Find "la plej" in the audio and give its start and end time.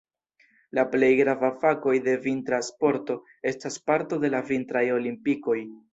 0.77-1.09